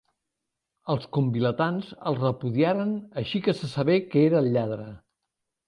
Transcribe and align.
Els 0.93 1.03
convilatans 1.17 1.91
el 2.13 2.17
repudiaren 2.23 2.97
així 3.25 3.45
que 3.49 3.57
se 3.61 3.73
sabé 3.77 4.01
que 4.09 4.27
era 4.33 4.43
el 4.43 4.53
lladre. 4.59 4.91